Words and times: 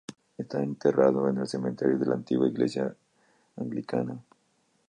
Está 0.35 0.63
enterrado 0.63 1.29
en 1.29 1.37
el 1.37 1.47
cementerio 1.47 1.99
de 1.99 2.07
la 2.07 2.15
antigua 2.15 2.47
iglesia 2.47 2.95
anglicana. 3.55 4.17